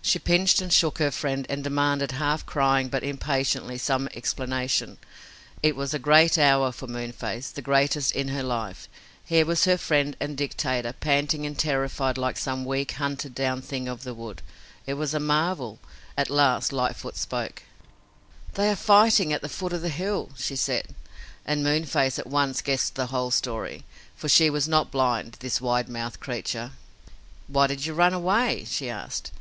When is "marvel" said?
15.20-15.78